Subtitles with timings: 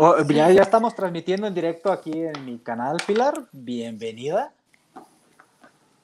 [0.00, 3.34] Oh, ya, ya estamos transmitiendo en directo aquí en mi canal, Pilar.
[3.50, 4.52] Bienvenida.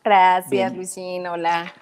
[0.02, 0.74] Gracias, Bien.
[0.74, 1.28] Luisín.
[1.28, 1.72] Hola.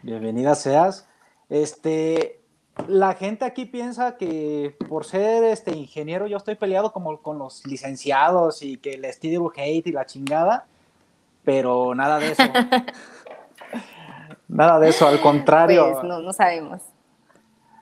[0.00, 1.06] Bienvenida seas.
[1.50, 2.40] Este,
[2.88, 7.66] la gente aquí piensa que por ser este ingeniero yo estoy peleado como con los
[7.66, 10.64] licenciados y que les tiro hate y la chingada,
[11.44, 12.42] pero nada de eso.
[14.48, 15.92] nada de eso, al contrario.
[15.92, 16.80] Pues no, no sabemos.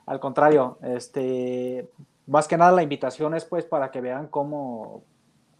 [0.05, 1.87] Al contrario, este,
[2.29, 5.03] más que nada la invitación es pues para que vean cómo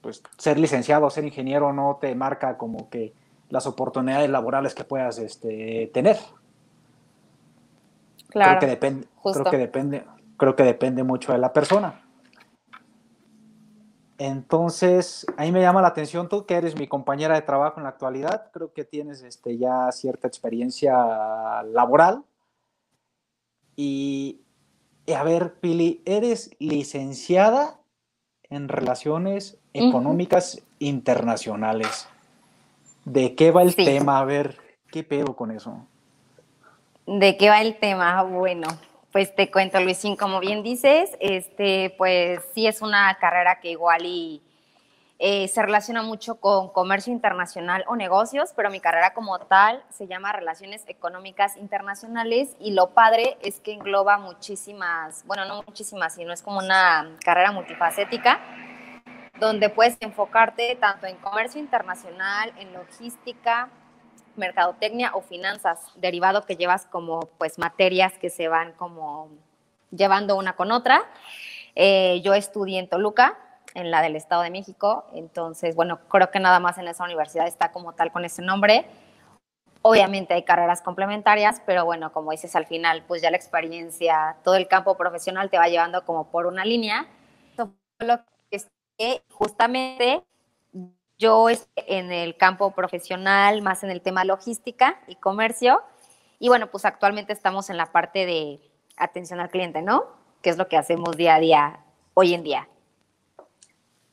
[0.01, 3.13] pues, ser licenciado, ser ingeniero no te marca como que
[3.49, 6.17] las oportunidades laborales que puedas este, tener.
[8.29, 8.59] Claro.
[8.59, 9.39] creo que depende, justo.
[9.41, 10.05] creo que depende,
[10.37, 12.05] creo que depende mucho de la persona.
[14.19, 17.89] Entonces, ahí me llama la atención tú que eres mi compañera de trabajo en la
[17.89, 22.23] actualidad, creo que tienes este, ya cierta experiencia laboral.
[23.75, 24.48] Y, y
[25.13, 27.79] a ver, Pili, eres licenciada
[28.49, 29.57] en Relaciones.
[29.73, 32.07] Económicas Internacionales.
[33.05, 33.85] ¿De qué va el Sí.
[33.85, 34.19] tema?
[34.19, 34.57] A ver,
[34.91, 35.85] ¿qué pedo con eso?
[37.05, 38.23] ¿De qué va el tema?
[38.23, 38.67] Bueno,
[39.11, 44.05] pues te cuento, Luisín, como bien dices, este, pues sí es una carrera que igual
[44.05, 44.41] y
[45.21, 50.07] eh, se relaciona mucho con comercio internacional o negocios, pero mi carrera como tal se
[50.07, 56.31] llama Relaciones Económicas Internacionales y lo padre es que engloba muchísimas, bueno, no muchísimas, sino
[56.31, 58.39] es como una carrera multifacética
[59.41, 63.69] donde puedes enfocarte tanto en comercio internacional, en logística,
[64.37, 69.29] mercadotecnia o finanzas, derivado que llevas como pues materias que se van como
[69.91, 71.03] llevando una con otra.
[71.75, 73.37] Eh, yo estudié en Toluca,
[73.73, 77.47] en la del Estado de México, entonces, bueno, creo que nada más en esa universidad
[77.47, 78.85] está como tal con ese nombre.
[79.81, 84.55] Obviamente hay carreras complementarias, pero bueno, como dices al final, pues ya la experiencia, todo
[84.55, 87.07] el campo profesional te va llevando como por una línea.
[87.53, 88.17] Eso fue lo
[88.49, 89.23] que estudié.
[89.31, 90.23] justamente
[91.17, 95.81] yo estoy en el campo profesional, más en el tema logística y comercio.
[96.39, 98.61] Y bueno, pues actualmente estamos en la parte de
[98.97, 100.05] atención al cliente, ¿no?
[100.41, 101.79] Que es lo que hacemos día a día
[102.13, 102.69] hoy en día.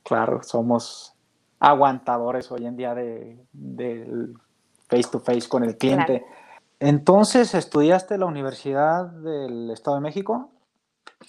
[0.07, 1.17] Claro, somos
[1.59, 4.35] aguantadores hoy en día de, del
[4.89, 6.25] face to face con el cliente.
[6.79, 10.53] Entonces, ¿estudiaste en la Universidad del Estado de México?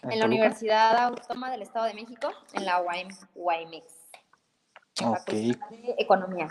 [0.03, 0.25] En la?
[0.25, 3.93] Universidad Autónoma del Estado de México, en la UAM, UAMX.
[5.01, 6.47] en Ok, de Economía.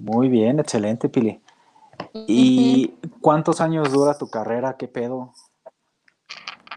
[0.00, 1.42] Muy bien, excelente, Pili.
[2.12, 4.76] ¿Y cuántos años dura tu carrera?
[4.76, 5.32] ¿Qué pedo?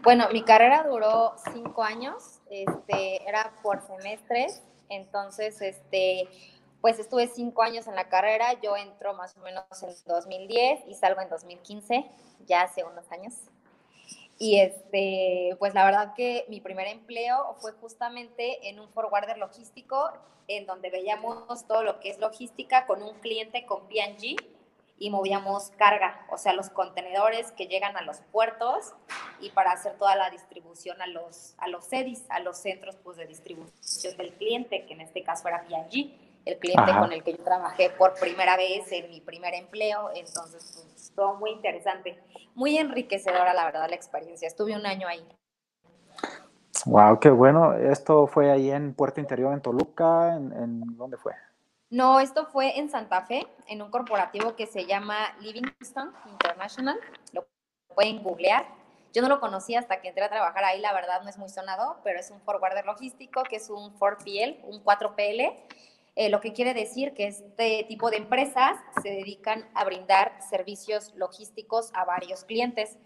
[0.02, 6.28] Bueno, mi carrera duró cinco años, este, era por semestres, entonces, este,
[6.82, 10.94] pues estuve cinco años en la carrera, yo entro más o menos en 2010 y
[10.94, 12.04] salgo en 2015,
[12.46, 13.34] ya hace unos años.
[14.38, 20.12] Y este, pues la verdad que mi primer empleo fue justamente en un forwarder logístico,
[20.48, 24.36] en donde veíamos todo lo que es logística con un cliente con P&G
[25.02, 28.94] y movíamos carga, o sea, los contenedores que llegan a los puertos
[29.40, 33.16] y para hacer toda la distribución a los, a los CEDIS, a los centros pues,
[33.16, 36.14] de distribución del cliente, que en este caso era P&G,
[36.44, 37.00] el cliente Ajá.
[37.00, 41.34] con el que yo trabajé por primera vez en mi primer empleo, entonces pues, todo
[41.34, 42.22] muy interesante,
[42.54, 45.26] muy enriquecedora la verdad la experiencia, estuve un año ahí.
[46.86, 47.74] Wow, qué bueno.
[47.74, 50.36] ¿Esto fue ahí en Puerto Interior, en Toluca?
[50.36, 51.32] ¿En, en dónde fue?
[51.92, 56.98] No, esto fue en Santa Fe, en un corporativo que se llama Livingston International.
[57.32, 57.46] Lo
[57.94, 58.66] pueden googlear.
[59.12, 61.50] Yo no lo conocía hasta que entré a trabajar ahí, la verdad no es muy
[61.50, 65.54] sonado, pero es un forwarder logístico que es un 4PL, un 4PL,
[66.16, 71.12] eh, lo que quiere decir que este tipo de empresas se dedican a brindar servicios
[71.14, 72.96] logísticos a varios clientes,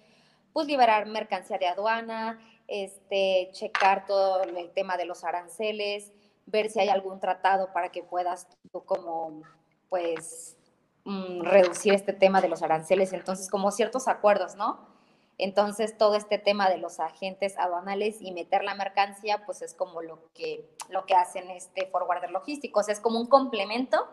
[0.53, 2.39] pues liberar mercancía de aduana,
[2.69, 6.13] este, checar todo el tema de los aranceles,
[6.47, 9.43] ver si hay algún tratado para que puedas tú como,
[9.89, 10.57] pues,
[11.05, 13.13] mm, reducir este tema de los aranceles.
[13.13, 14.97] Entonces, como ciertos acuerdos, ¿no?
[15.39, 20.01] Entonces, todo este tema de los agentes aduanales y meter la mercancía, pues es como
[20.01, 22.81] lo que, lo que hacen este forwarder logístico.
[22.81, 24.09] O es como un complemento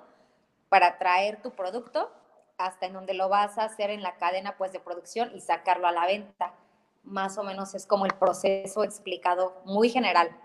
[0.68, 2.12] para traer tu producto
[2.58, 5.88] hasta en donde lo vas a hacer en la cadena pues, de producción y sacarlo
[5.88, 6.54] a la venta.
[7.04, 10.36] Más o menos es como el proceso explicado muy general.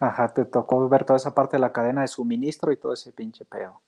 [0.00, 3.12] Ajá, te tocó ver toda esa parte de la cadena de suministro y todo ese
[3.12, 3.80] pinche pedo.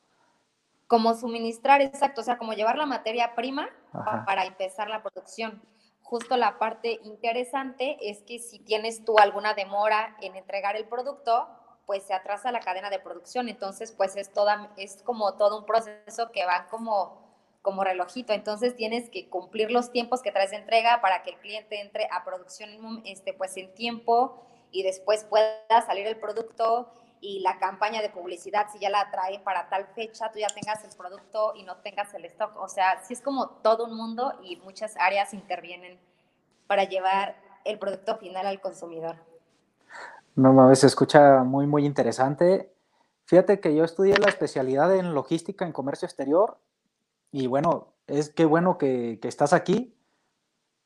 [0.86, 4.24] Como suministrar, exacto, o sea, como llevar la materia prima Ajá.
[4.24, 5.62] para empezar la producción.
[6.02, 11.48] Justo la parte interesante es que si tienes tú alguna demora en entregar el producto,
[11.86, 13.48] pues se atrasa la cadena de producción.
[13.48, 17.20] Entonces, pues es toda, es como todo un proceso que va como
[17.62, 21.36] como relojito, entonces tienes que cumplir los tiempos que traes de entrega para que el
[21.40, 22.70] cliente entre a producción
[23.04, 28.66] este, pues en tiempo y después pueda salir el producto y la campaña de publicidad,
[28.72, 32.14] si ya la trae para tal fecha, tú ya tengas el producto y no tengas
[32.14, 32.56] el stock.
[32.56, 35.98] O sea, sí es como todo un mundo y muchas áreas intervienen
[36.66, 39.16] para llevar el producto final al consumidor.
[40.34, 42.72] No mames, se escucha muy, muy interesante.
[43.26, 46.58] Fíjate que yo estudié la especialidad en logística en comercio exterior
[47.30, 49.94] y bueno, es que bueno que, que estás aquí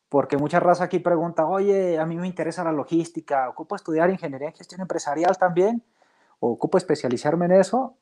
[0.08, 4.48] porque mucha raza aquí pregunta, oye, a mí me interesa la logística, ocupo estudiar ingeniería
[4.48, 5.82] en gestión empresarial también,
[6.40, 7.96] ocupo especializarme en eso.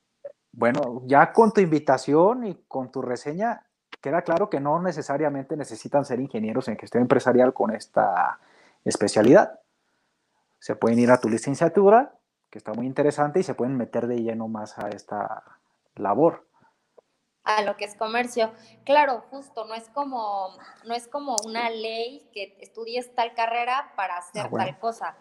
[0.52, 3.64] Bueno, ya con tu invitación y con tu reseña,
[4.00, 8.38] queda claro que no necesariamente necesitan ser ingenieros en gestión empresarial con esta
[8.84, 9.60] especialidad.
[10.58, 12.14] Se pueden ir a tu licenciatura,
[12.50, 15.42] que está muy interesante, y se pueden meter de lleno más a esta
[15.94, 16.44] labor
[17.44, 18.52] a lo que es comercio.
[18.84, 24.16] Claro, justo, no es como, no es como una ley que estudies tal carrera para
[24.16, 25.16] hacer ah, tal cosa.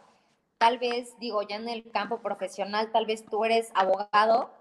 [0.58, 4.52] Tal vez, digo, ya en el campo profesional, tal vez tú eres abogado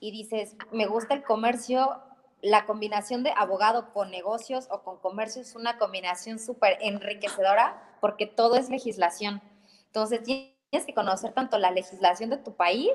[0.00, 2.00] y dices, me gusta el comercio,
[2.40, 8.26] la combinación de abogado con negocios o con comercio es una combinación súper enriquecedora porque
[8.26, 9.42] todo es legislación.
[9.86, 12.92] Entonces tienes que conocer tanto la legislación de tu país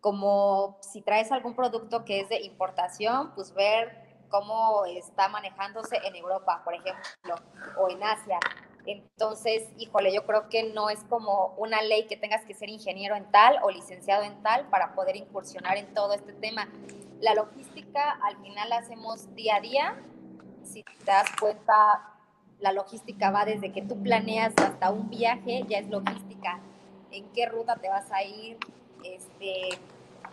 [0.00, 6.14] como si traes algún producto que es de importación, pues ver cómo está manejándose en
[6.16, 7.34] Europa, por ejemplo,
[7.78, 8.38] o en Asia.
[8.86, 13.16] Entonces, híjole, yo creo que no es como una ley que tengas que ser ingeniero
[13.16, 16.68] en tal o licenciado en tal para poder incursionar en todo este tema.
[17.20, 20.02] La logística al final la hacemos día a día.
[20.62, 22.14] Si te das cuenta,
[22.60, 26.60] la logística va desde que tú planeas hasta un viaje, ya es logística.
[27.10, 28.58] En qué ruta te vas a ir,
[29.04, 29.78] este,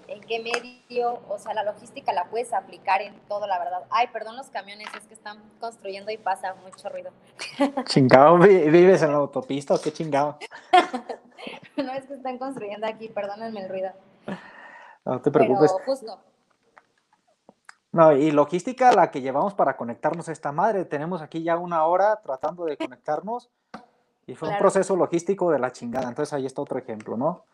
[0.07, 3.83] en qué medio, o sea, la logística la puedes aplicar en todo, la verdad.
[3.89, 7.11] Ay, perdón los camiones, es que están construyendo y pasa mucho ruido.
[7.85, 10.37] Chingado, ¿vives en la autopista o qué chingado?
[11.77, 13.91] no es que están construyendo aquí, perdónenme el ruido.
[15.05, 15.71] No te preocupes.
[15.71, 16.19] Pero justo.
[17.91, 20.83] No, y logística la que llevamos para conectarnos a esta madre.
[20.83, 23.49] Tenemos aquí ya una hora tratando de conectarnos
[24.27, 26.09] y fue un proceso logístico de la chingada.
[26.09, 27.45] Entonces ahí está otro ejemplo, ¿no?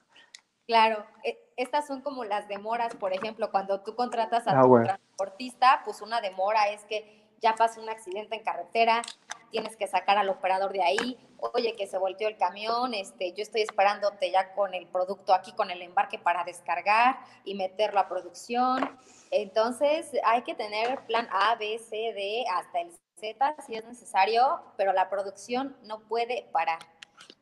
[0.72, 4.82] Claro, e, estas son como las demoras, por ejemplo, cuando tú contratas a ah, tu
[4.82, 9.02] transportista, pues una demora es que ya pasa un accidente en carretera,
[9.50, 11.20] tienes que sacar al operador de ahí,
[11.54, 15.52] oye, que se volteó el camión, este, yo estoy esperándote ya con el producto aquí,
[15.52, 18.98] con el embarque para descargar y meterlo a producción.
[19.30, 24.62] Entonces, hay que tener plan A, B, C, D, hasta el Z si es necesario,
[24.78, 26.80] pero la producción no puede parar.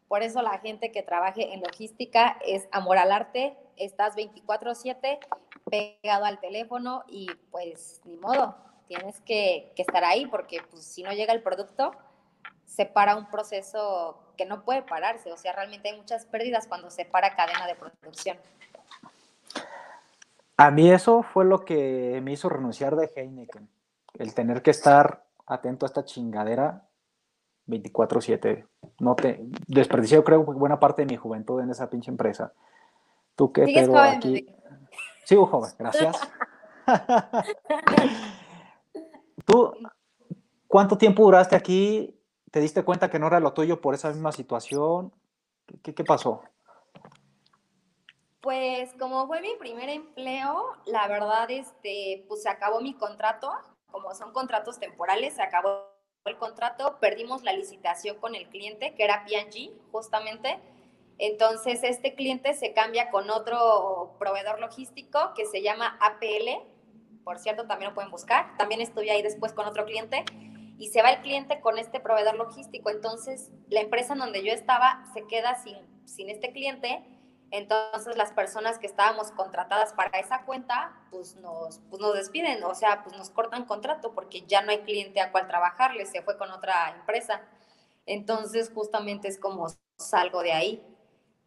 [0.10, 5.20] Por eso la gente que trabaje en logística es amor al arte, estás 24/7
[5.70, 8.58] pegado al teléfono y pues ni modo,
[8.88, 11.92] tienes que, estar ahí porque pues, si no llega el producto,
[12.66, 16.90] se para un proceso que no puede pararse, o sea, realmente hay muchas pérdidas cuando
[16.90, 18.38] se para cadena de producción.
[20.58, 23.70] A mí eso fue lo que me hizo renunciar de Heineken,
[24.16, 26.89] el tener que estar atento a esta chingadera
[27.70, 28.66] 24/7.
[29.00, 32.54] No te desperdicié, creo, buena parte de mi juventud en esa pinche empresa.
[33.36, 34.48] ¿Tú qué pedo aquí?
[35.24, 36.20] Sigo joven, gracias.
[39.46, 39.74] ¿Tú
[40.68, 42.20] cuánto tiempo duraste aquí?
[42.52, 45.14] ¿Te diste cuenta que no era lo tuyo por esa misma situación?
[45.84, 46.42] ¿Qué, qué pasó?
[48.42, 53.52] Pues como fue mi primer empleo, la verdad, este, pues se acabó mi contrato,
[53.92, 59.04] como son contratos temporales, se acabó el contrato, perdimos la licitación con el cliente, que
[59.04, 60.60] era P&G, justamente.
[61.18, 66.66] Entonces, este cliente se cambia con otro proveedor logístico que se llama APL.
[67.24, 68.56] Por cierto, también lo pueden buscar.
[68.58, 70.24] También estuve ahí después con otro cliente.
[70.78, 72.90] Y se va el cliente con este proveedor logístico.
[72.90, 77.04] Entonces, la empresa en donde yo estaba se queda sin, sin este cliente
[77.52, 82.76] entonces las personas que estábamos contratadas para esa cuenta, pues nos, pues nos despiden, o
[82.76, 86.38] sea, pues nos cortan contrato porque ya no hay cliente a cual trabajarle, se fue
[86.38, 87.42] con otra empresa.
[88.06, 90.84] Entonces justamente es como salgo de ahí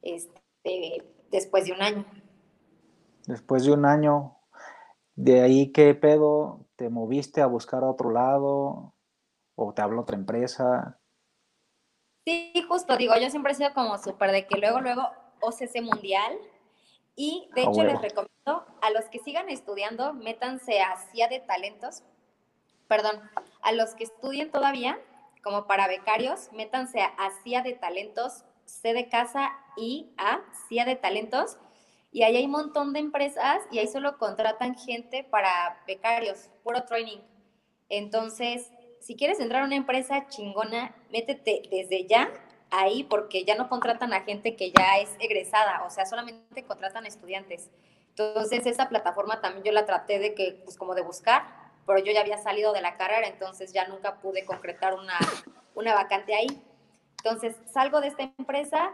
[0.02, 2.04] este, después de un año.
[3.26, 4.36] Después de un año,
[5.14, 8.94] de ahí qué pedo, te moviste a buscar a otro lado
[9.54, 10.98] o te habló otra empresa.
[12.24, 15.02] Sí, justo, digo, yo siempre he sido como súper de que luego, luego,
[15.42, 16.38] OCC Mundial.
[17.14, 21.40] Y de ah, hecho les recomiendo a los que sigan estudiando, métanse a CIA de
[21.40, 22.02] Talentos,
[22.88, 23.20] perdón,
[23.60, 24.98] a los que estudien todavía,
[25.44, 30.96] como para becarios, métanse a CIA de Talentos, C de casa y a CIA de
[30.96, 31.58] Talentos.
[32.12, 36.84] Y ahí hay un montón de empresas y ahí solo contratan gente para becarios, puro
[36.84, 37.18] training.
[37.88, 38.70] Entonces,
[39.00, 42.30] si quieres entrar a una empresa chingona, métete desde ya
[42.72, 47.06] ahí porque ya no contratan a gente que ya es egresada, o sea, solamente contratan
[47.06, 47.70] estudiantes.
[48.08, 51.44] Entonces, esa plataforma también yo la traté de que, pues como de buscar,
[51.86, 55.18] pero yo ya había salido de la carrera, entonces ya nunca pude concretar una,
[55.74, 56.46] una vacante ahí.
[57.18, 58.92] Entonces, salgo de esta empresa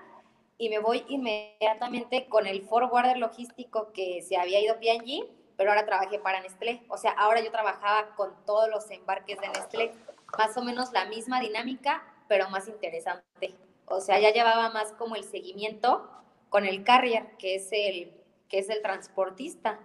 [0.59, 5.87] y me voy inmediatamente con el forwarder logístico que se había ido P&G, pero ahora
[5.87, 6.83] trabajé para Nestlé.
[6.89, 9.93] O sea, ahora yo trabajaba con todos los embarques de Nestlé,
[10.37, 13.55] más o menos la misma dinámica, pero más interesante.
[13.91, 16.11] O sea, ya llevaba más como el seguimiento
[16.49, 18.15] con el carrier, que es el,
[18.49, 19.81] que es el transportista.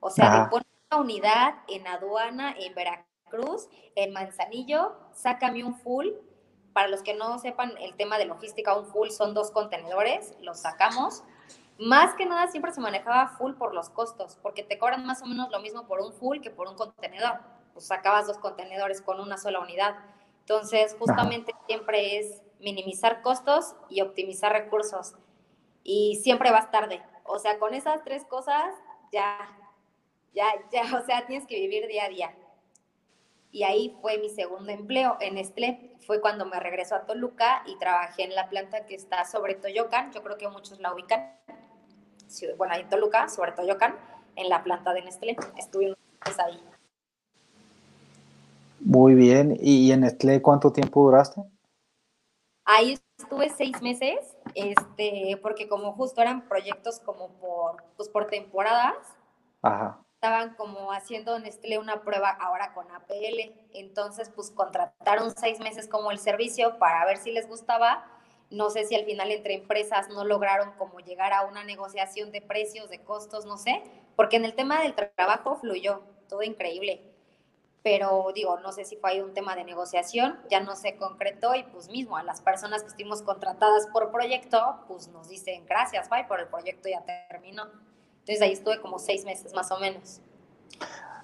[0.00, 6.08] O sea, me pone una unidad en aduana en Veracruz, en Manzanillo, sácame un full.
[6.72, 10.60] Para los que no sepan el tema de logística, un full son dos contenedores, los
[10.60, 11.24] sacamos.
[11.78, 15.26] Más que nada siempre se manejaba full por los costos, porque te cobran más o
[15.26, 17.40] menos lo mismo por un full que por un contenedor.
[17.72, 19.96] Pues sacabas dos contenedores con una sola unidad.
[20.40, 25.14] Entonces, justamente siempre es minimizar costos y optimizar recursos.
[25.82, 27.02] Y siempre vas tarde.
[27.24, 28.74] O sea, con esas tres cosas
[29.12, 29.38] ya,
[30.34, 32.34] ya, ya, o sea, tienes que vivir día a día.
[33.52, 35.94] Y ahí fue mi segundo empleo en Nestlé.
[36.06, 40.12] Fue cuando me regresó a Toluca y trabajé en la planta que está sobre Toyocan.
[40.12, 41.32] Yo creo que muchos la ubican.
[42.58, 43.94] Bueno, ahí en Toluca, sobre Toyocan,
[44.34, 45.36] en la planta de Nestlé.
[45.56, 45.96] Estuve un
[46.26, 46.60] mes ahí.
[48.80, 49.56] Muy bien.
[49.58, 51.42] ¿Y en Nestlé cuánto tiempo duraste?
[52.68, 58.96] Ahí estuve seis meses, este, porque como justo eran proyectos como por, pues por temporadas,
[60.14, 66.10] estaban como haciendo Nestlé una prueba ahora con APL, entonces pues contrataron seis meses como
[66.10, 68.04] el servicio para ver si les gustaba,
[68.50, 72.42] no sé si al final entre empresas no lograron como llegar a una negociación de
[72.42, 73.84] precios, de costos, no sé,
[74.16, 77.15] porque en el tema del trabajo fluyó, todo increíble
[77.86, 81.54] pero digo, no sé si fue ahí un tema de negociación, ya no se concretó
[81.54, 86.10] y pues mismo a las personas que estuvimos contratadas por proyecto, pues nos dicen gracias,
[86.10, 87.62] bye, por el proyecto ya terminó.
[88.18, 90.20] Entonces ahí estuve como seis meses más o menos.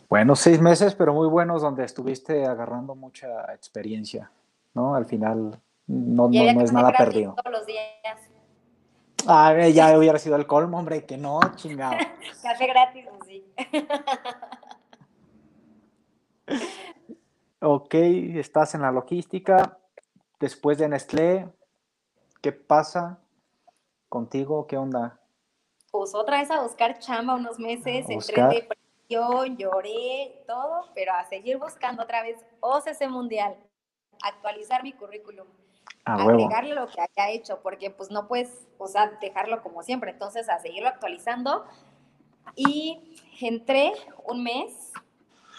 [0.09, 4.31] Bueno, seis meses, pero muy buenos donde estuviste agarrando mucha experiencia,
[4.73, 4.95] ¿no?
[4.95, 7.35] Al final no, no, es nada perdido.
[7.42, 7.83] Todos los días.
[9.26, 11.97] Ah, ya hubiera sido el colmo, hombre, que no, chingado.
[12.40, 13.52] Café gratis, sí.
[17.61, 19.78] Ok, estás en la logística.
[20.40, 21.49] Después de Nestlé,
[22.40, 23.21] ¿qué pasa
[24.09, 24.66] contigo?
[24.66, 25.21] ¿Qué onda?
[25.92, 31.25] Pues otra vez a buscar chamba unos meses, entré en depresión, lloré, todo, pero a
[31.25, 33.56] seguir buscando otra vez OCC Mundial,
[34.23, 35.47] actualizar mi currículum,
[36.04, 40.49] agregarle lo que haya hecho, porque pues no puedes, o sea, dejarlo como siempre, entonces
[40.49, 41.64] a seguirlo actualizando.
[42.56, 43.92] Y entré
[44.25, 44.92] un mes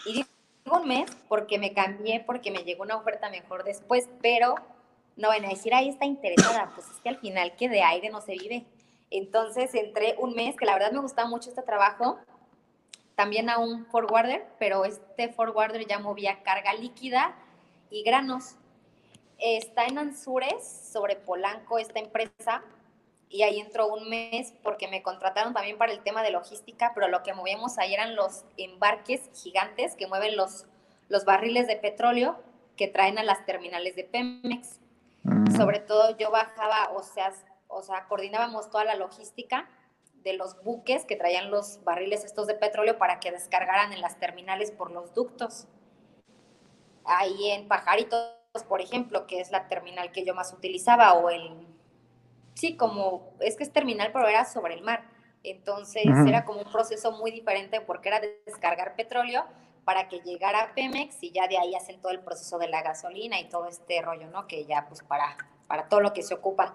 [0.04, 0.26] y
[0.70, 4.54] un mes porque me cambié, porque me llegó una oferta mejor después, pero
[5.16, 8.10] no van a decir, ahí está interesada, pues es que al final que de aire
[8.10, 8.64] no se vive.
[9.10, 12.18] Entonces entré un mes, que la verdad me gustaba mucho este trabajo,
[13.14, 17.36] también a un forwarder, pero este forwarder ya movía carga líquida
[17.90, 18.56] y granos.
[19.38, 22.62] Está en Ansures, sobre Polanco, esta empresa,
[23.28, 27.08] y ahí entró un mes porque me contrataron también para el tema de logística, pero
[27.08, 30.66] lo que movíamos ahí eran los embarques gigantes que mueven los,
[31.08, 32.38] los barriles de petróleo
[32.76, 34.78] que traen a las terminales de Pemex.
[35.24, 35.56] Mm.
[35.56, 37.32] Sobre todo yo bajaba, o sea,
[37.68, 39.68] o sea, coordinábamos toda la logística
[40.22, 44.18] de los buques que traían los barriles estos de petróleo para que descargaran en las
[44.18, 45.66] terminales por los ductos.
[47.04, 48.30] Ahí en Pajaritos,
[48.68, 51.73] por ejemplo, que es la terminal que yo más utilizaba, o el
[52.54, 55.04] sí, como es que es terminal, pero era sobre el mar.
[55.42, 59.44] Entonces era como un proceso muy diferente porque era descargar petróleo
[59.84, 62.82] para que llegara a Pemex y ya de ahí hacen todo el proceso de la
[62.82, 64.46] gasolina y todo este rollo, ¿no?
[64.46, 66.74] Que ya pues para, para todo lo que se ocupa.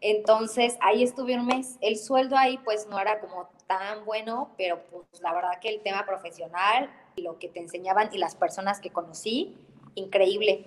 [0.00, 1.76] Entonces ahí estuve un mes.
[1.82, 5.82] El sueldo ahí pues no era como tan bueno, pero pues la verdad que el
[5.82, 9.54] tema profesional, lo que te enseñaban y las personas que conocí,
[9.94, 10.64] increíble.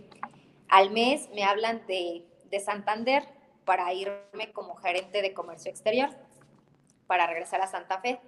[0.68, 3.24] Al mes me hablan de, de Santander,
[3.66, 6.10] para irme como gerente de comercio exterior,
[7.08, 8.20] para regresar a Santa Fe.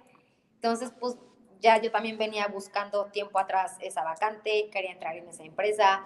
[0.54, 1.16] Entonces, pues
[1.60, 6.04] ya yo también venía buscando tiempo atrás esa vacante, quería entrar en esa empresa.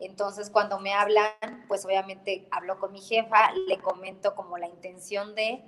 [0.00, 1.32] Entonces, cuando me hablan,
[1.66, 5.64] pues obviamente hablo con mi jefa, le comento como la intención de,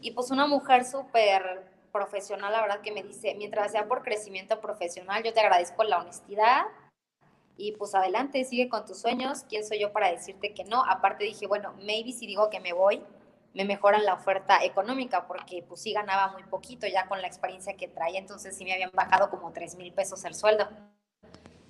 [0.00, 4.60] y pues una mujer súper profesional, la verdad que me dice, mientras sea por crecimiento
[4.60, 6.62] profesional, yo te agradezco la honestidad,
[7.60, 9.44] y pues adelante, sigue con tus sueños.
[9.48, 10.82] ¿Quién soy yo para decirte que no?
[10.84, 13.02] Aparte dije, bueno, maybe si digo que me voy,
[13.52, 17.76] me mejoran la oferta económica porque pues sí ganaba muy poquito ya con la experiencia
[17.76, 20.68] que traía, entonces sí me habían bajado como 3 mil pesos el sueldo.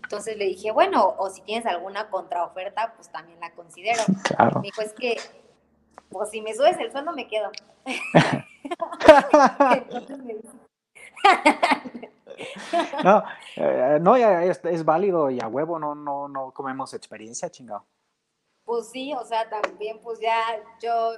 [0.05, 4.03] Entonces le dije, bueno, o si tienes alguna contraoferta, pues también la considero.
[4.57, 5.17] Me dijo, es que,
[6.09, 7.51] pues si me subes el sueldo, me quedo.
[9.91, 10.35] Entonces me
[13.05, 13.23] no,
[13.57, 17.87] eh, no, es, es, válido y a huevo no, no, no comemos experiencia, chingado.
[18.65, 20.41] Pues sí, o sea, también pues ya
[20.83, 21.15] yo,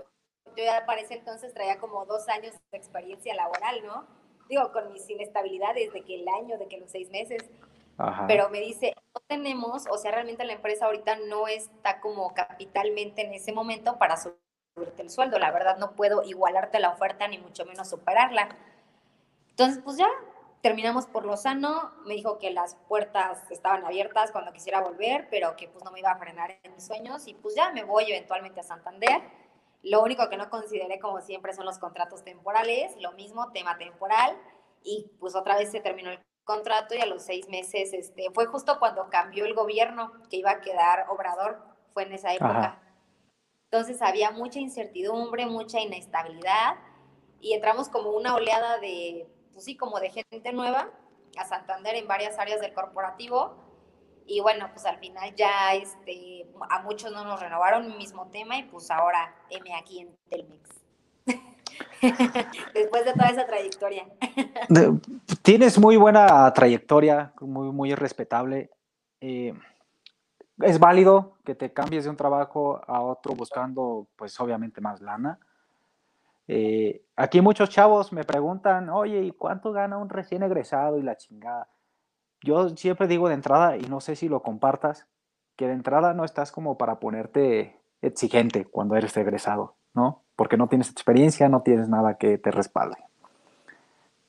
[0.57, 4.07] yo ya para ese entonces traía como dos años de experiencia laboral, ¿no?
[4.49, 7.43] Digo, con mis inestabilidades de que el año, de que los seis meses.
[8.27, 13.23] Pero me dice, no tenemos, o sea, realmente la empresa ahorita no está como capitalmente
[13.23, 15.39] en ese momento para subirte el sueldo.
[15.39, 18.49] La verdad, no puedo igualarte la oferta ni mucho menos superarla.
[19.51, 20.09] Entonces, pues ya,
[20.63, 25.57] terminamos por lo sano, me dijo que las puertas estaban abiertas cuando quisiera volver, pero
[25.57, 28.05] que pues no me iba a frenar en mis sueños y pues ya me voy
[28.05, 29.23] eventualmente a Santander.
[29.83, 34.39] Lo único que no consideré como siempre son los contratos temporales, lo mismo, tema temporal,
[34.85, 38.47] y pues otra vez se terminó el contrato y a los seis meses, este, fue
[38.47, 41.61] justo cuando cambió el gobierno que iba a quedar obrador,
[41.93, 42.81] fue en esa época.
[43.65, 46.77] Entonces había mucha incertidumbre, mucha inestabilidad
[47.41, 50.89] y entramos como una oleada de pues sí, como de gente nueva
[51.37, 53.57] a Santander en varias áreas del corporativo.
[54.27, 58.57] Y bueno, pues al final ya este, a muchos no nos renovaron el mismo tema
[58.57, 60.71] y pues ahora M aquí en Telmex.
[62.75, 64.07] Después de toda esa trayectoria.
[65.43, 68.71] Tienes muy buena trayectoria, muy, muy respetable.
[69.21, 69.55] Eh,
[70.59, 75.39] es válido que te cambies de un trabajo a otro buscando, pues obviamente más lana.
[76.49, 81.17] Eh, aquí muchos chavos me preguntan, oye, ¿y cuánto gana un recién egresado y la
[81.17, 81.69] chingada?
[82.43, 85.07] Yo siempre digo de entrada, y no sé si lo compartas,
[85.57, 90.23] que de entrada no estás como para ponerte exigente cuando eres egresado, ¿no?
[90.35, 92.97] Porque no tienes experiencia, no tienes nada que te respalde.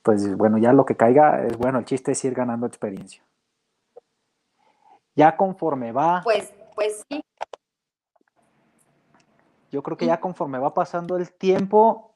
[0.03, 3.23] Pues bueno, ya lo que caiga es bueno, el chiste es ir ganando experiencia.
[5.15, 6.21] Ya conforme va.
[6.23, 7.23] Pues, pues sí.
[9.73, 12.13] Yo creo que ya conforme va pasando el tiempo,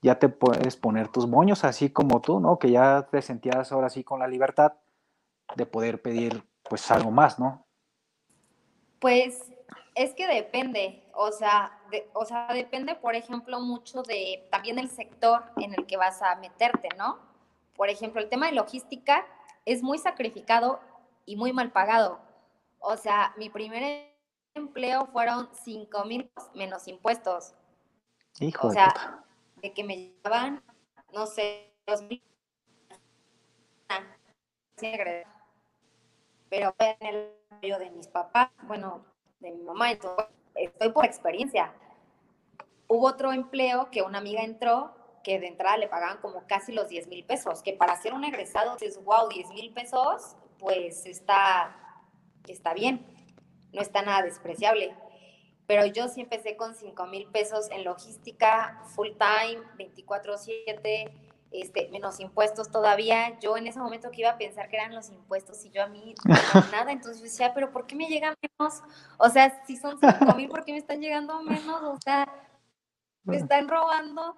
[0.00, 2.58] ya te puedes poner tus moños, así como tú, ¿no?
[2.58, 4.72] Que ya te sentías ahora sí con la libertad
[5.56, 7.66] de poder pedir pues algo más, ¿no?
[8.98, 9.52] Pues
[9.94, 11.78] es que depende, o sea,
[12.14, 16.34] o sea, depende, por ejemplo, mucho de también el sector en el que vas a
[16.36, 17.18] meterte, ¿no?
[17.76, 19.26] Por ejemplo, el tema de logística
[19.66, 20.80] es muy sacrificado
[21.26, 22.20] y muy mal pagado.
[22.78, 24.13] O sea, mi primer
[24.54, 27.54] empleo fueron 5 mil menos impuestos.
[28.40, 29.24] Hijo o sea,
[29.56, 30.62] de, que me llevaban,
[31.12, 32.22] no sé, dos mil.
[36.48, 39.04] Pero en el apoyo de mis papás, bueno,
[39.40, 41.72] de mi mamá, entonces, estoy por experiencia.
[42.88, 46.88] Hubo otro empleo que una amiga entró que de entrada le pagaban como casi los
[46.88, 51.74] 10 mil pesos, que para ser un egresado es wow, 10 mil pesos, pues está,
[52.46, 53.13] está bien
[53.74, 54.94] no está nada despreciable.
[55.66, 61.10] Pero yo sí empecé con 5 mil pesos en logística, full time, 24/7,
[61.50, 63.38] este, menos impuestos todavía.
[63.40, 65.86] Yo en ese momento que iba a pensar que eran los impuestos y yo a
[65.86, 66.14] mí
[66.72, 68.82] nada, entonces yo decía, pero ¿por qué me llegan menos?
[69.18, 71.82] O sea, si son 5 mil, ¿por qué me están llegando menos?
[71.82, 72.28] O sea,
[73.22, 74.36] me están robando.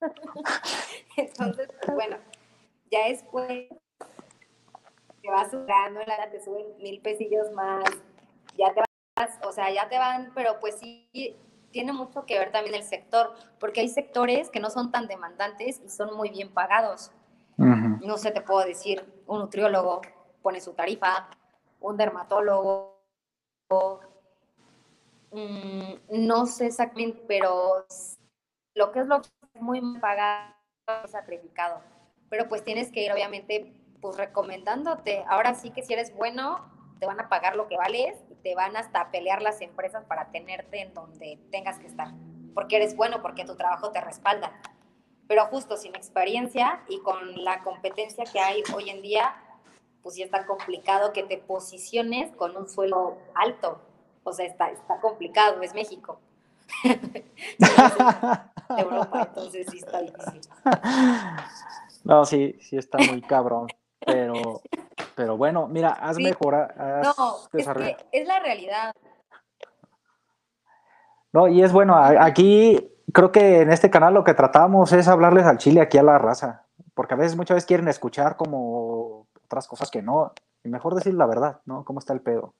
[1.16, 2.18] entonces, pues, bueno,
[2.90, 3.68] ya después
[5.22, 7.84] te vas subiendo, te suben mil pesillos más,
[8.58, 8.82] ya te
[9.16, 11.08] vas, o sea, ya te van, pero pues sí
[11.70, 15.80] tiene mucho que ver también el sector, porque hay sectores que no son tan demandantes
[15.84, 17.12] y son muy bien pagados.
[17.56, 20.00] No sé, te puedo decir, un nutriólogo
[20.42, 21.28] pone su tarifa,
[21.80, 23.02] un dermatólogo,
[25.32, 27.84] mm, no sé exactamente, pero
[28.74, 30.54] lo que es lo que es muy pagado,
[31.06, 31.80] sacrificado.
[32.30, 35.24] Pero pues tienes que ir, obviamente, pues recomendándote.
[35.28, 38.16] Ahora sí que si eres bueno, te van a pagar lo que vales
[38.48, 42.14] te van hasta pelear las empresas para tenerte en donde tengas que estar,
[42.54, 44.58] porque eres bueno, porque tu trabajo te respalda.
[45.26, 49.36] Pero justo sin experiencia y con la competencia que hay hoy en día,
[50.02, 53.82] pues sí está complicado que te posiciones con un suelo alto.
[54.24, 56.18] O sea, está, está complicado, es México.
[58.78, 60.40] Europa, entonces sí está difícil.
[62.02, 63.66] No, sí, sí está muy cabrón,
[64.06, 64.62] pero
[65.18, 66.68] pero bueno, mira, has mejorado.
[67.02, 68.92] no, es, que es la realidad.
[71.32, 75.44] No, y es bueno, aquí creo que en este canal lo que tratamos es hablarles
[75.44, 79.66] al chile aquí a la raza, porque a veces muchas veces quieren escuchar como otras
[79.66, 81.84] cosas que no, y mejor decir la verdad, ¿no?
[81.84, 82.54] ¿Cómo está el pedo?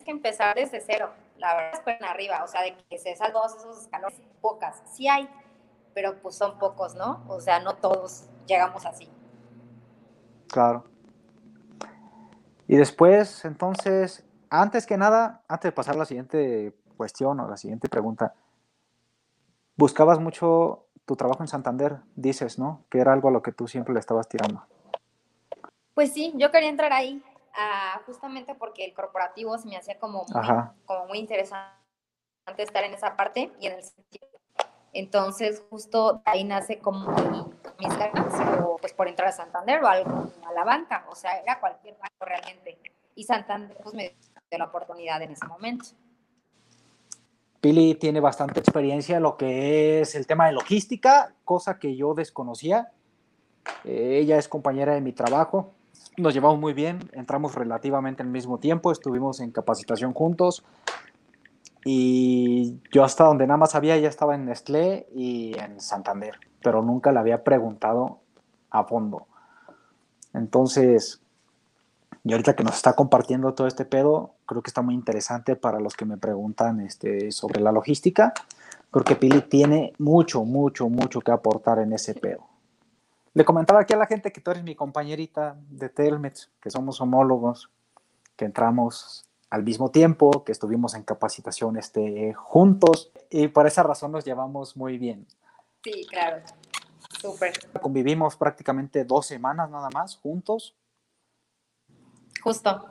[0.00, 3.14] Hay que empezar desde cero, la verdad es en arriba, o sea, de que se
[3.14, 5.30] salgan todos esos escalones, pocas, sí hay,
[5.94, 7.24] pero pues son pocos, ¿no?
[7.28, 9.08] O sea, no todos llegamos así.
[10.48, 10.89] Claro.
[12.70, 17.56] Y después, entonces, antes que nada, antes de pasar a la siguiente cuestión o la
[17.56, 18.32] siguiente pregunta,
[19.74, 22.84] buscabas mucho tu trabajo en Santander, dices, ¿no?
[22.88, 24.62] Que era algo a lo que tú siempre le estabas tirando.
[25.94, 27.20] Pues sí, yo quería entrar ahí,
[27.54, 30.42] uh, justamente porque el corporativo se me hacía como muy,
[30.86, 31.66] como muy interesante
[32.56, 34.28] estar en esa parte y en el sentido.
[34.92, 40.30] Entonces, justo ahí nace como mis ganas, o pues por entrar a Santander o algo,
[40.46, 42.78] a la banca, o sea, era cualquier banco realmente.
[43.14, 44.14] Y Santander pues me
[44.50, 45.86] dio la oportunidad en ese momento.
[47.60, 52.14] Pili tiene bastante experiencia en lo que es el tema de logística, cosa que yo
[52.14, 52.92] desconocía.
[53.84, 55.74] Eh, ella es compañera de mi trabajo,
[56.16, 60.64] nos llevamos muy bien, entramos relativamente al mismo tiempo, estuvimos en capacitación juntos
[61.84, 66.82] y yo hasta donde nada más sabía ya estaba en Nestlé y en Santander, pero
[66.82, 68.20] nunca le había preguntado
[68.70, 69.26] a fondo.
[70.32, 71.20] Entonces,
[72.24, 75.80] y ahorita que nos está compartiendo todo este pedo, creo que está muy interesante para
[75.80, 78.32] los que me preguntan este, sobre la logística.
[78.90, 82.46] Creo que Pili tiene mucho, mucho, mucho que aportar en ese pedo.
[83.32, 87.00] Le comentaba aquí a la gente que tú eres mi compañerita de Telmet, que somos
[87.00, 87.70] homólogos,
[88.36, 94.12] que entramos al mismo tiempo, que estuvimos en capacitación este, juntos y por esa razón
[94.12, 95.26] nos llevamos muy bien.
[95.82, 96.42] Sí, claro.
[97.20, 97.52] Súper.
[97.80, 100.76] Convivimos prácticamente dos semanas nada más juntos
[102.40, 102.86] Justo,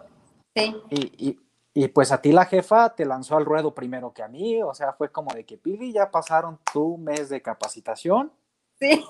[0.56, 0.75] sí.
[0.89, 1.39] Y,
[1.73, 4.73] y, pues a ti la jefa te lanzó al ruedo primero que a mí, o
[4.73, 8.32] sea, fue como de que Pili, ya pasaron tu mes de capacitación.
[8.80, 9.06] Sí.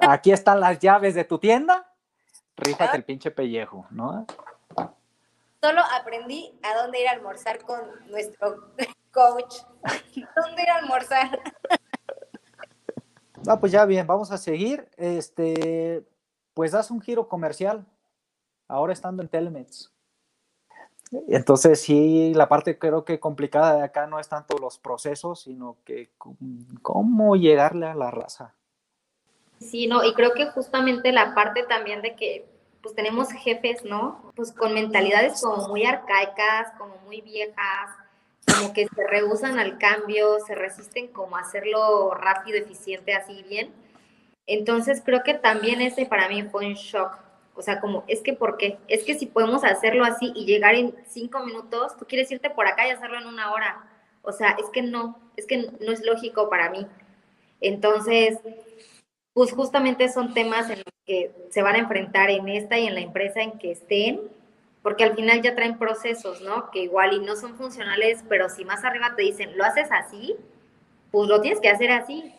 [0.00, 1.92] Aquí están las llaves de tu tienda,
[2.56, 4.26] rífate el pinche pellejo, ¿no?
[5.60, 8.72] Solo aprendí a dónde ir a almorzar con nuestro
[9.12, 9.56] coach.
[10.36, 11.38] ¿Dónde ir a almorzar?
[13.48, 14.88] No, pues ya bien, vamos a seguir.
[14.98, 16.04] Este,
[16.52, 17.86] pues das un giro comercial
[18.68, 19.90] ahora estando en Telemets.
[21.28, 25.78] Entonces sí, la parte creo que complicada de acá no es tanto los procesos, sino
[25.86, 26.10] que
[26.82, 28.54] cómo llegarle a la raza.
[29.58, 32.46] Sí, no, y creo que justamente la parte también de que
[32.82, 34.30] pues tenemos jefes, ¿no?
[34.36, 37.90] Pues con mentalidades como muy arcaicas, como muy viejas,
[38.54, 43.70] como que se rehusan al cambio, se resisten como a hacerlo rápido, eficiente, así bien.
[44.46, 47.18] Entonces creo que también ese para mí fue un shock,
[47.54, 48.78] o sea, como, es que ¿por qué?
[48.88, 52.66] Es que si podemos hacerlo así y llegar en cinco minutos, tú quieres irte por
[52.66, 53.84] acá y hacerlo en una hora.
[54.22, 56.86] O sea, es que no, es que no es lógico para mí.
[57.60, 58.38] Entonces,
[59.32, 62.94] pues justamente son temas en los que se van a enfrentar en esta y en
[62.94, 64.20] la empresa en que estén,
[64.88, 66.70] porque al final ya traen procesos, ¿no?
[66.70, 70.34] Que igual y no son funcionales, pero si más arriba te dicen, lo haces así,
[71.10, 72.34] pues lo tienes que hacer así,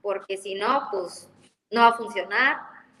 [0.00, 1.28] porque si no, pues
[1.70, 2.56] no va a funcionar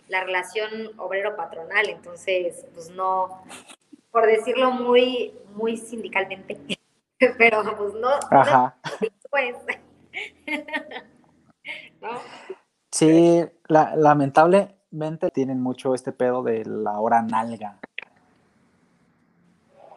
[0.08, 3.42] la relación obrero-patronal, entonces, pues no,
[4.10, 6.60] por decirlo muy, muy sindicalmente,
[7.38, 8.76] pero pues no, Ajá.
[9.30, 9.56] pues,
[12.92, 17.80] Sí, lamentablemente tienen mucho este pedo de la hora nalga.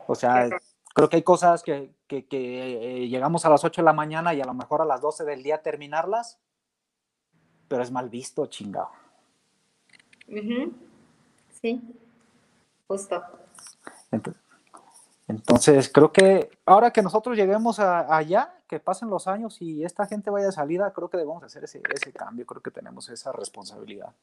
[0.07, 0.49] O sea,
[0.93, 4.33] creo que hay cosas que, que, que, eh, llegamos a las 8 de la mañana
[4.33, 6.39] y a lo mejor a las 12 del día terminarlas,
[7.67, 8.89] pero es mal visto, chingado.
[11.61, 11.81] Sí,
[12.87, 13.23] justo.
[15.27, 20.29] Entonces, creo que ahora que nosotros lleguemos allá, que pasen los años y esta gente
[20.29, 24.13] vaya de salida, creo que debemos hacer ese, ese cambio, creo que tenemos esa responsabilidad.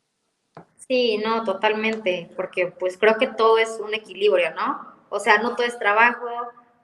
[0.77, 5.00] Sí, no, totalmente, porque pues creo que todo es un equilibrio, ¿no?
[5.11, 6.27] O sea, no todo es trabajo,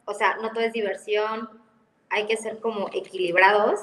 [0.05, 1.49] o sea, no todo es diversión,
[2.11, 3.81] hay que ser como equilibrados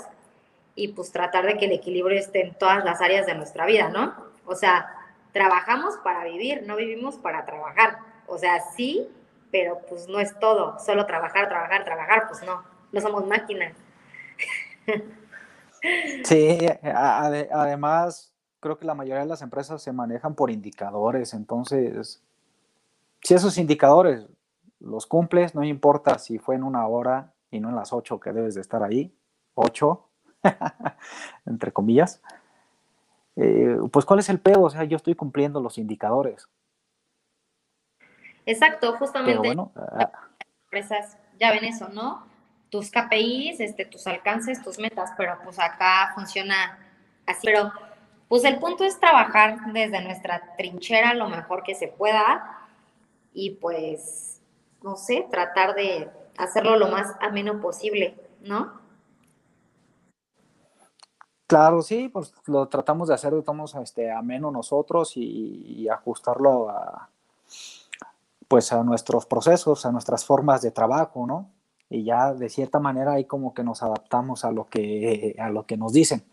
[0.75, 3.89] y pues tratar de que el equilibrio esté en todas las áreas de nuestra vida,
[3.89, 4.13] ¿no?
[4.45, 4.87] O sea,
[5.31, 7.97] trabajamos para vivir, no vivimos para trabajar.
[8.27, 9.09] O sea, sí,
[9.51, 13.73] pero pues no es todo, solo trabajar, trabajar, trabajar, pues no, no somos máquinas.
[16.23, 16.59] Sí,
[16.93, 22.23] además creo que la mayoría de las empresas se manejan por indicadores, entonces,
[23.23, 24.27] si esos indicadores
[24.79, 28.33] los cumples, no importa si fue en una hora y no en las ocho que
[28.33, 29.15] debes de estar ahí,
[29.53, 30.09] ocho,
[31.45, 32.21] entre comillas,
[33.35, 34.63] eh, pues ¿cuál es el pedo?
[34.63, 36.49] O sea, yo estoy cumpliendo los indicadores.
[38.45, 39.55] Exacto, justamente.
[39.75, 40.11] Ah.
[40.65, 42.27] empresas ya ven eso, ¿no?
[42.69, 46.77] Tus KPIs, este, tus alcances, tus metas, pero pues acá funciona
[47.25, 47.45] así.
[47.45, 47.71] Pero
[48.27, 52.62] pues el punto es trabajar desde nuestra trinchera lo mejor que se pueda
[53.33, 54.41] y pues,
[54.81, 58.81] no sé, tratar de hacerlo lo más ameno posible, ¿no?
[61.47, 67.09] Claro, sí, pues lo tratamos de hacer, estamos este, ameno nosotros y, ajustarlo a,
[68.47, 71.51] pues a nuestros procesos, a nuestras formas de trabajo, ¿no?
[71.89, 75.65] Y ya de cierta manera ahí como que nos adaptamos a lo que, a lo
[75.65, 76.23] que nos dicen.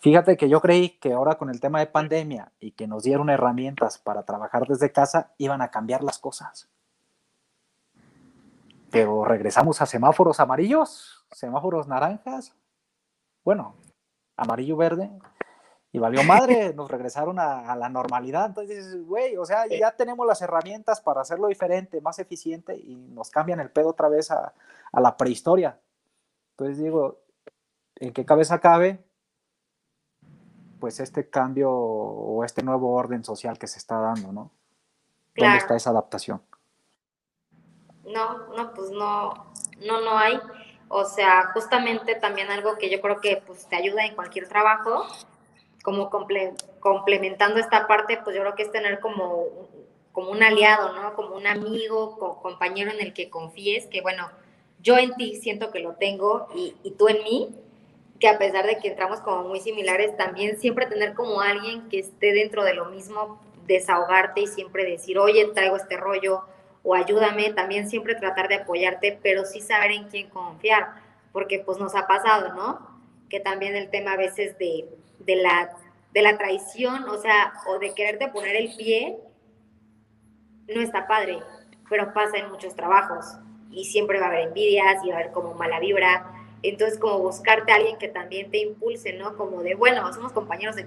[0.00, 3.28] Fíjate que yo creí que ahora con el tema de pandemia y que nos dieron
[3.28, 6.70] herramientas para trabajar desde casa, iban a cambiar las cosas.
[8.90, 12.56] Pero regresamos a semáforos amarillos, semáforos naranjas,
[13.44, 13.76] bueno,
[14.38, 15.10] amarillo verde,
[15.92, 18.46] y valió madre, nos regresaron a, la normalidad.
[18.46, 23.28] Entonces, güey, o sea, ya tenemos las herramientas para hacerlo diferente, más eficiente, y nos
[23.28, 24.54] cambian el pedo otra vez a,
[24.92, 25.78] a la prehistoria.
[26.52, 27.20] Entonces digo,
[27.96, 29.09] ¿en qué cabeza cabe
[30.80, 34.50] pues este cambio o este nuevo orden social que se está dando, ¿no?
[35.36, 36.42] ¿Dónde está esa adaptación?
[38.04, 39.52] No, no, pues no,
[39.86, 40.40] no, no hay.
[40.88, 45.06] O sea, justamente también algo que yo creo que pues te ayuda en cualquier trabajo,
[45.84, 46.10] como
[46.80, 49.44] complementando esta parte, pues yo creo que es tener como,
[50.12, 51.14] como un aliado, ¿no?
[51.14, 54.28] Como un amigo, compañero en el que confíes, que bueno,
[54.80, 57.54] yo en ti siento que lo tengo y, y tú en mí,
[58.20, 62.00] que a pesar de que entramos como muy similares, también siempre tener como alguien que
[62.00, 66.42] esté dentro de lo mismo, desahogarte y siempre decir, oye, traigo este rollo
[66.82, 70.92] o ayúdame, también siempre tratar de apoyarte, pero sí saber en quién confiar,
[71.32, 73.00] porque pues nos ha pasado, ¿no?
[73.30, 74.86] Que también el tema a veces de,
[75.20, 75.70] de la,
[76.12, 79.18] de la traición, o sea, o de quererte poner el pie,
[80.68, 81.38] no está padre,
[81.88, 83.24] pero pasa en muchos trabajos
[83.70, 87.18] y siempre va a haber envidias y va a haber como mala vibra entonces, como
[87.18, 89.36] buscarte a alguien que también te impulse, ¿no?
[89.36, 90.86] Como de, bueno, somos compañeros de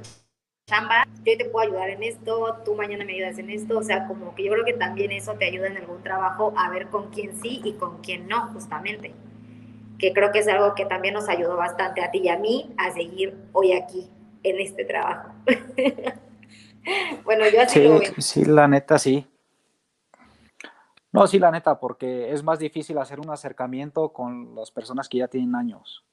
[0.68, 4.08] chamba, yo te puedo ayudar en esto, tú mañana me ayudas en esto, o sea,
[4.08, 7.10] como que yo creo que también eso te ayuda en algún trabajo a ver con
[7.10, 9.14] quién sí y con quién no, justamente.
[10.00, 12.74] Que creo que es algo que también nos ayudó bastante a ti y a mí
[12.78, 14.10] a seguir hoy aquí,
[14.44, 15.32] en este trabajo.
[17.26, 18.14] bueno, yo así lo veo.
[18.18, 19.26] Sí, la neta sí.
[21.14, 25.20] No, sí, la neta, porque es más difícil hacer un acercamiento con las personas que
[25.20, 26.04] ya tienen años.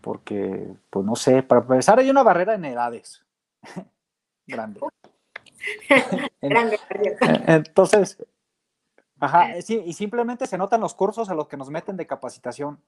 [0.00, 3.22] Porque, pues no sé, para empezar hay una barrera en edades.
[4.46, 4.80] Grande.
[6.40, 6.80] Grande.
[7.46, 8.24] Entonces,
[9.20, 12.80] ajá, sí, y simplemente se notan los cursos a los que nos meten de capacitación.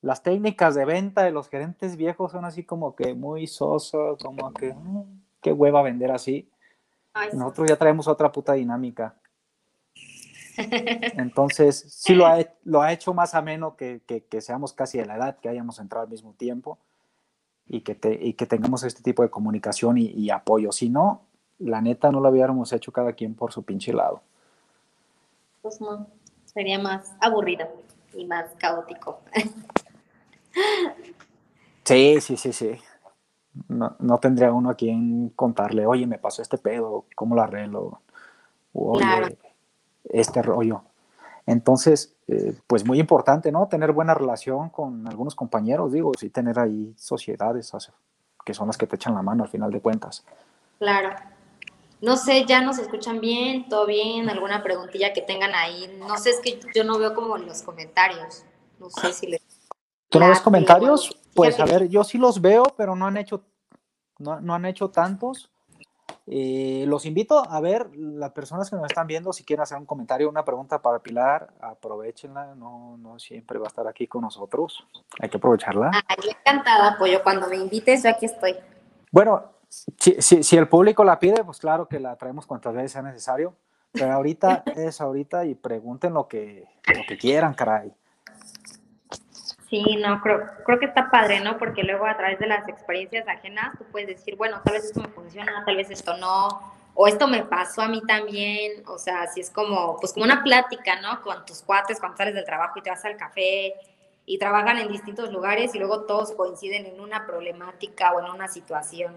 [0.00, 4.52] Las técnicas de venta de los gerentes viejos son así como que muy sosos, como
[4.52, 6.48] que, mm, qué hueva vender así.
[7.32, 9.16] Nosotros ya traemos otra puta dinámica.
[10.56, 15.16] Entonces, sí lo ha, lo ha hecho más ameno que, que, seamos casi de la
[15.16, 16.78] edad, que hayamos entrado al mismo tiempo
[17.66, 20.72] y que, te, y que tengamos este tipo de comunicación y, apoyo.
[20.72, 21.22] Si no,
[21.58, 24.22] la neta no lo hubiéramos hecho cada quien por su pinche lado.
[25.62, 26.06] Pues no,
[26.44, 27.66] sería más aburrido
[28.14, 29.20] y más caótico.
[31.84, 32.72] Sí, sí, sí, sí.
[33.68, 38.00] No, no, tendría uno a quien contarle, oye, me pasó este pedo, ¿cómo lo arreglo?
[38.98, 39.28] claro
[40.20, 40.82] este rollo.
[41.46, 43.68] Entonces, eh, pues muy importante, ¿no?
[43.68, 47.72] Tener buena relación con algunos compañeros, digo, sí tener ahí sociedades
[48.44, 50.24] que son las que te echan la mano al final de cuentas.
[50.78, 51.10] Claro.
[52.00, 55.96] No sé, ya nos escuchan bien, todo bien, alguna preguntilla que tengan ahí.
[55.98, 58.44] No sé, es que yo no veo como los comentarios.
[58.78, 59.40] No sé si les...
[60.08, 61.16] ¿Tú no ves comentarios?
[61.34, 63.44] Pues a ver, yo sí los veo, pero no han hecho,
[64.18, 65.50] no, no han hecho tantos.
[66.28, 69.86] Eh, los invito a ver, las personas que nos están viendo, si quieren hacer un
[69.86, 74.84] comentario, una pregunta para Pilar, aprovechenla, no, no siempre va a estar aquí con nosotros,
[75.20, 75.92] hay que aprovecharla.
[75.94, 78.56] Ah, yo encantada, Pollo, cuando me invites, yo aquí estoy.
[79.12, 82.92] Bueno, si, si, si, el público la pide, pues claro que la traemos cuantas veces
[82.92, 83.54] sea necesario,
[83.92, 87.92] pero ahorita es ahorita y pregunten lo que, lo que quieran, caray.
[89.68, 91.58] Sí, no, creo, creo que está padre, ¿no?
[91.58, 95.00] Porque luego a través de las experiencias ajenas tú puedes decir, bueno, tal vez esto
[95.00, 96.60] me funciona, tal vez esto no,
[96.94, 100.42] o esto me pasó a mí también, o sea, así es como, pues como una
[100.44, 101.20] plática, ¿no?
[101.20, 103.74] Con tus cuates cuando sales del trabajo y te vas al café
[104.24, 108.46] y trabajan en distintos lugares y luego todos coinciden en una problemática o en una
[108.46, 109.14] situación,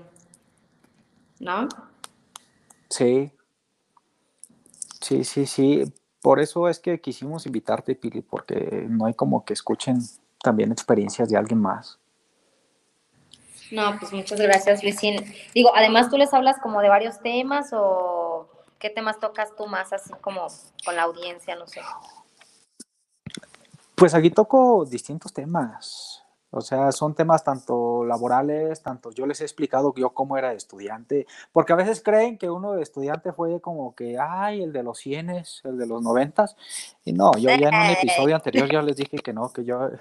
[1.39, 1.69] ¿no?
[2.89, 3.31] Sí,
[4.99, 5.93] sí, sí, sí.
[6.21, 10.01] Por eso es que quisimos invitarte, Pili, porque no hay como que escuchen
[10.41, 11.99] también experiencias de alguien más.
[13.71, 15.23] No, pues muchas gracias, Luisín.
[15.53, 18.49] Digo, además tú les hablas como de varios temas o
[18.79, 20.47] qué temas tocas tú más así como
[20.83, 21.81] con la audiencia, no sé.
[23.95, 26.23] Pues aquí toco distintos temas.
[26.51, 31.27] O sea, son temas tanto laborales, tanto yo les he explicado yo cómo era estudiante,
[31.51, 34.97] porque a veces creen que uno de estudiante fue como que, ay, el de los
[34.97, 36.55] cienes, el de los noventas,
[37.05, 39.91] y no, yo ya en un episodio anterior ya les dije que no, que yo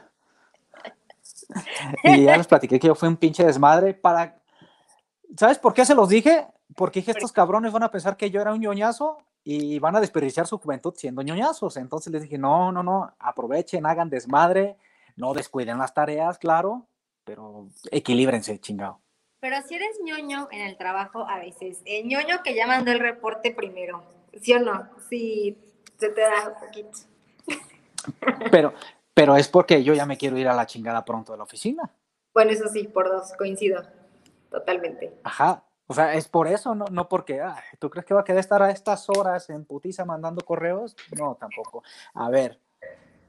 [2.05, 4.41] y ya les platiqué que yo fui un pinche desmadre para...
[5.37, 6.47] ¿Sabes por qué se los dije?
[6.75, 10.01] Porque dije, estos cabrones van a pensar que yo era un ñoñazo y van a
[10.01, 11.77] desperdiciar su juventud siendo ñoñazos.
[11.77, 14.77] Entonces les dije, no, no, no, aprovechen, hagan desmadre,
[15.17, 16.87] no descuiden las tareas, claro,
[17.25, 19.01] pero equilíbrense, chingado.
[19.41, 23.01] Pero si eres ñoño en el trabajo, a veces, el ñoño que ya mandó el
[23.01, 24.03] reporte primero,
[24.41, 24.89] ¿sí o no?
[25.09, 25.57] Sí,
[25.99, 26.99] se te da un poquito.
[28.51, 28.75] Pero,
[29.19, 31.93] pero es porque yo ya me quiero ir a la chingada pronto de la oficina.
[32.33, 33.83] Bueno, eso sí, por dos, coincido,
[34.49, 35.13] totalmente.
[35.25, 37.43] Ajá, o sea, es por eso, no, no porque,
[37.81, 40.95] ¿tú crees que va a querer estar a estas horas en putiza mandando correos?
[41.19, 41.83] No, tampoco.
[42.15, 42.61] A ver,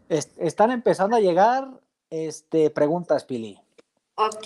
[0.08, 1.68] están empezando a llegar
[2.12, 3.60] este, preguntas, Pili.
[4.14, 4.46] Ok.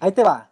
[0.00, 0.50] Ahí te va.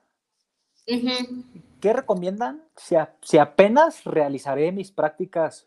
[1.80, 5.66] ¿Qué recomiendan si, apenas realizaré mis prácticas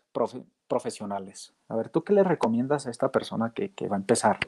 [0.68, 1.52] profesionales?
[1.68, 4.38] A ver, ¿tú qué le recomiendas a esta persona que, va a empezar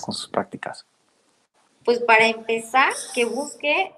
[0.00, 0.86] con sus prácticas?
[1.84, 3.94] Pues para empezar, que busque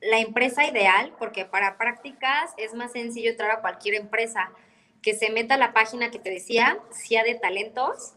[0.00, 4.50] la empresa ideal, porque para prácticas es más sencillo entrar a cualquier empresa,
[5.00, 8.14] que se meta a la página que te decía, CIA de talentos,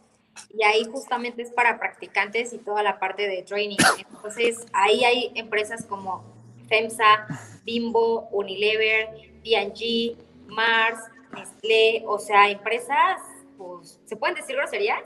[0.53, 3.77] y ahí justamente es para practicantes y toda la parte de training.
[3.97, 6.23] Entonces, ahí hay empresas como
[6.67, 7.27] FEMSA,
[7.63, 9.09] Bimbo, Unilever,
[9.43, 10.99] P&G, Mars,
[11.35, 13.21] Nestlé, o sea, empresas,
[13.57, 15.03] pues, ¿se pueden decir groserías?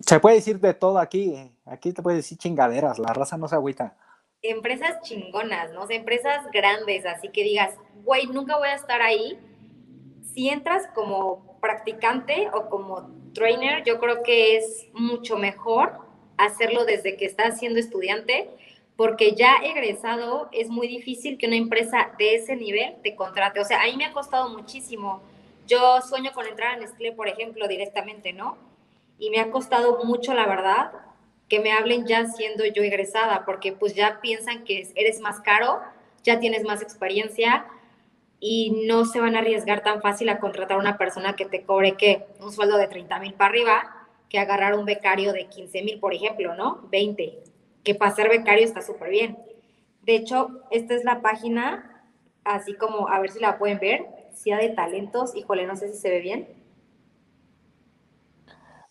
[0.00, 3.54] Se puede decir de todo aquí, aquí te puedes decir chingaderas, la raza no se
[3.54, 3.96] agüita.
[4.42, 5.82] Empresas chingonas, ¿no?
[5.82, 9.38] O sea, empresas grandes, así que digas, güey, nunca voy a estar ahí.
[10.32, 15.98] Si entras como practicante o como trainer, yo creo que es mucho mejor
[16.38, 18.50] hacerlo desde que estás siendo estudiante
[19.00, 23.58] porque ya egresado es muy difícil que una empresa de ese nivel te contrate.
[23.58, 25.22] O sea, a mí me ha costado muchísimo.
[25.66, 28.58] Yo sueño con entrar a Nestlé, por ejemplo, directamente, ¿no?
[29.18, 30.92] Y me ha costado mucho, la verdad,
[31.48, 35.80] que me hablen ya siendo yo egresada, porque pues ya piensan que eres más caro,
[36.22, 37.64] ya tienes más experiencia
[38.38, 41.62] y no se van a arriesgar tan fácil a contratar a una persona que te
[41.62, 42.26] cobre, ¿qué?
[42.38, 46.12] Un sueldo de 30 mil para arriba, que agarrar un becario de 15 mil, por
[46.12, 46.86] ejemplo, ¿no?
[46.90, 47.49] 20
[47.84, 49.38] que para ser becario está súper bien.
[50.02, 52.04] De hecho, esta es la página,
[52.44, 55.98] así como, a ver si la pueden ver, CIA de talentos, híjole, no sé si
[55.98, 56.48] se ve bien.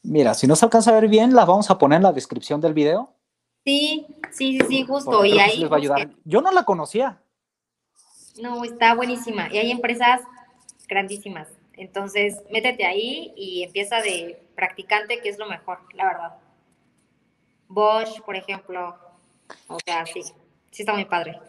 [0.03, 2.61] Mira, si no se alcanza a ver bien, la vamos a poner en la descripción
[2.61, 3.13] del video.
[3.65, 5.25] Sí, sí, sí, sí, justo.
[5.25, 6.09] Y ahí les va a ayudar.
[6.23, 7.21] Yo no la conocía.
[8.41, 9.53] No, está buenísima.
[9.53, 10.21] Y hay empresas
[10.87, 11.49] grandísimas.
[11.73, 16.37] Entonces, métete ahí y empieza de practicante, que es lo mejor, la verdad.
[17.69, 18.97] Bosch, por ejemplo.
[19.67, 21.39] O sea, sí, sí está muy padre.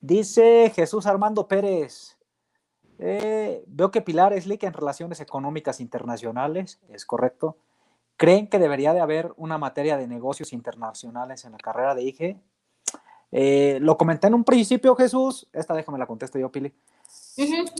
[0.00, 2.16] Dice Jesús Armando Pérez.
[2.98, 7.58] Eh, veo que Pilar es lic en relaciones económicas internacionales, es correcto.
[8.16, 12.40] ¿Creen que debería de haber una materia de negocios internacionales en la carrera de IG?
[13.32, 15.46] Eh, lo comenté en un principio, Jesús.
[15.52, 16.72] Esta déjame la contesto yo, Pili.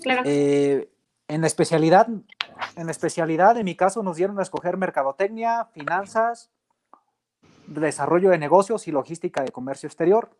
[0.02, 0.22] claro.
[0.26, 0.90] Eh,
[1.28, 2.08] en la especialidad
[2.76, 6.50] en especialidad, en mi caso, nos dieron a escoger mercadotecnia, finanzas,
[7.66, 10.30] desarrollo de negocios y logística de comercio exterior.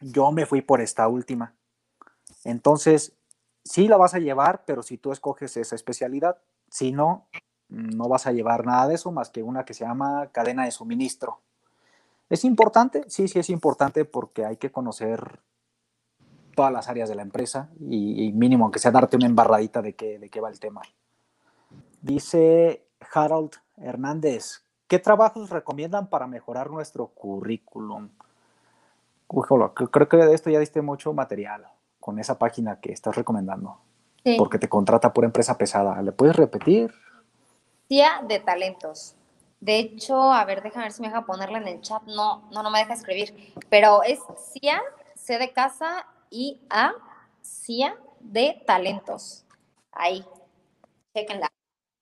[0.00, 1.54] Yo me fui por esta última.
[2.44, 3.14] Entonces,
[3.64, 7.28] sí la vas a llevar, pero si tú escoges esa especialidad, si no,
[7.68, 10.72] no vas a llevar nada de eso más que una que se llama cadena de
[10.72, 11.40] suministro.
[12.28, 13.04] ¿Es importante?
[13.08, 15.40] Sí, sí es importante porque hay que conocer
[16.54, 20.18] todas las áreas de la empresa y, mínimo, aunque sea darte una embarradita de qué,
[20.18, 20.82] de qué va el tema.
[22.00, 28.10] Dice Harold Hernández, ¿qué trabajos recomiendan para mejorar nuestro currículum?
[29.90, 31.66] creo que de esto ya diste mucho material
[32.00, 33.78] con esa página que estás recomendando.
[34.38, 36.00] Porque te contrata por empresa pesada.
[36.00, 36.94] ¿Le puedes repetir?
[37.88, 39.16] CIA de talentos.
[39.60, 42.02] De hecho, a ver, déjame ver si me deja ponerla en el chat.
[42.04, 43.54] No, no, no me deja escribir.
[43.68, 44.20] Pero es
[44.52, 44.80] CIA,
[45.16, 46.94] C de casa y A,
[47.42, 49.44] CIA de talentos.
[49.92, 50.24] Ahí.
[51.14, 51.48] Chequenla.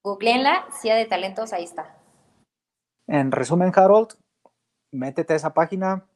[0.03, 1.99] Googleenla, CIA de talentos, ahí está.
[3.07, 4.15] En resumen, Harold,
[4.93, 6.07] métete a esa página.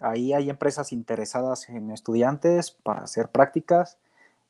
[0.00, 3.98] Ahí hay empresas interesadas en estudiantes para hacer prácticas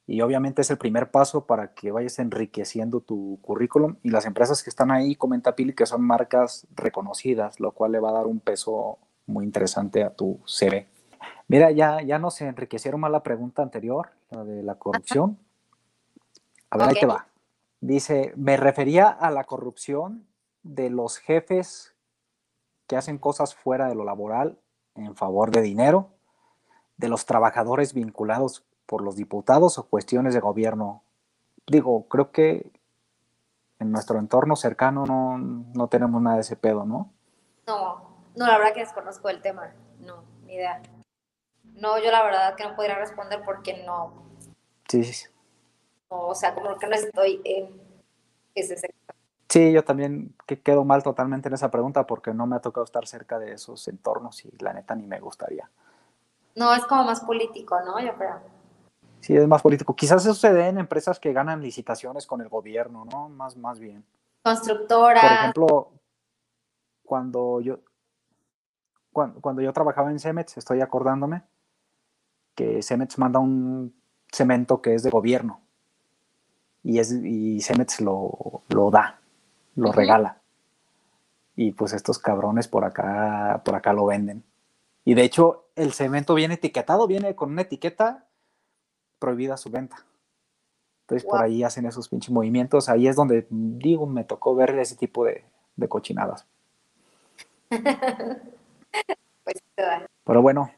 [0.06, 4.62] y obviamente es el primer paso para que vayas enriqueciendo tu currículum y las empresas
[4.62, 8.26] que están ahí, comenta Pili, que son marcas reconocidas, lo cual le va a dar
[8.26, 10.88] un peso muy interesante a tu CV.
[11.48, 15.38] Mira, ya, ya nos enriquecieron más la pregunta anterior, la de la corrupción.
[16.70, 17.26] A ver, ahí te va.
[17.80, 20.26] Dice, me refería a la corrupción
[20.62, 21.94] de los jefes
[22.86, 24.58] que hacen cosas fuera de lo laboral
[24.94, 26.10] en favor de dinero,
[26.96, 31.02] de los trabajadores vinculados por los diputados o cuestiones de gobierno.
[31.66, 32.72] Digo, creo que
[33.78, 37.12] en nuestro entorno cercano no, no tenemos nada de ese pedo, ¿no?
[37.66, 40.82] No, no, la verdad que desconozco el tema, no, ni idea.
[41.74, 44.24] No, yo la verdad que no podría responder porque no.
[44.88, 45.26] Sí, sí.
[46.08, 47.80] o sea, como que no estoy en
[48.54, 49.16] ese sector.
[49.48, 52.84] Sí, yo también que quedo mal totalmente en esa pregunta porque no me ha tocado
[52.84, 55.70] estar cerca de esos entornos y la neta ni me gustaría.
[56.54, 58.00] No, es como más político, ¿no?
[58.00, 58.40] Yo creo.
[59.20, 59.96] Sí, es más político.
[59.96, 63.28] Quizás eso se dé en empresas que ganan licitaciones con el gobierno, ¿no?
[63.28, 64.04] Más, más bien.
[64.42, 65.20] Constructora.
[65.20, 65.92] Por ejemplo,
[67.04, 67.78] cuando yo,
[69.12, 71.42] cuando, cuando yo trabajaba en Cemex, estoy acordándome
[72.54, 73.94] que Cemex manda un
[74.32, 75.60] cemento que es de gobierno
[76.84, 79.20] y, es, y Cemex lo, lo da,
[79.74, 80.40] lo regala.
[81.56, 84.44] Y pues estos cabrones por acá, por acá lo venden.
[85.04, 88.26] Y de hecho, el cemento viene etiquetado, viene con una etiqueta
[89.18, 90.04] prohibida su venta.
[91.02, 92.88] Entonces por ahí hacen esos pinches movimientos.
[92.88, 95.44] Ahí es donde, digo, me tocó ver ese tipo de,
[95.76, 96.46] de cochinadas.
[99.44, 99.62] pues,
[100.24, 100.70] Pero bueno,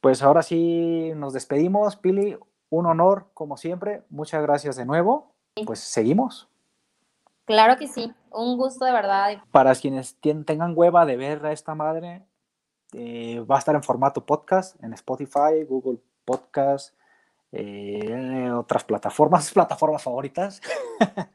[0.00, 2.38] pues ahora sí nos despedimos, Pili.
[2.70, 4.02] Un honor, como siempre.
[4.10, 5.32] Muchas gracias de nuevo.
[5.66, 6.48] Pues seguimos.
[7.44, 9.42] Claro que sí, un gusto de verdad.
[9.50, 12.22] Para quienes tengan hueva de ver a esta madre,
[12.92, 16.94] eh, va a estar en formato podcast en Spotify, Google Podcast,
[17.52, 20.60] eh, otras plataformas, plataformas favoritas.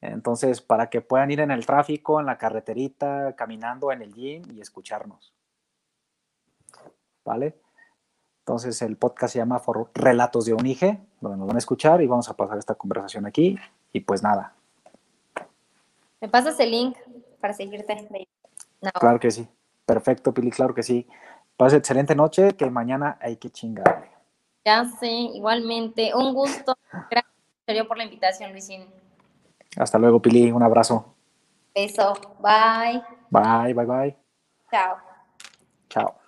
[0.00, 4.42] Entonces, para que puedan ir en el tráfico, en la carreterita, caminando en el gym
[4.50, 5.34] y escucharnos.
[7.24, 7.58] ¿Vale?
[8.46, 9.62] Entonces, el podcast se llama
[9.94, 13.58] Relatos de Onige, donde nos van a escuchar y vamos a pasar esta conversación aquí.
[13.90, 14.52] Y pues nada.
[16.20, 16.94] ¿Me pasas el link
[17.40, 18.06] para seguirte?
[19.00, 19.48] Claro que sí.
[19.86, 21.06] Perfecto, Pili, claro que sí.
[21.56, 24.10] Pase excelente noche, que mañana hay que chingarle.
[24.62, 26.14] Ya sé, igualmente.
[26.14, 26.76] Un gusto.
[27.10, 28.84] Gracias por la invitación, Luisín.
[29.78, 30.52] Hasta luego, Pili.
[30.52, 31.14] Un abrazo.
[31.74, 32.12] Beso.
[32.40, 33.02] Bye.
[33.30, 34.16] Bye, bye, bye.
[34.70, 34.96] Chao.
[35.88, 36.23] Chao.